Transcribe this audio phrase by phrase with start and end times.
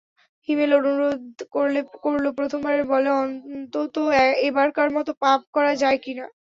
[0.49, 1.21] হিমেল অনুরোধ
[2.05, 3.95] করল প্রথমবার বলে অন্তত
[4.47, 6.25] এবারকার মতো মাপ করা যায় কি-না।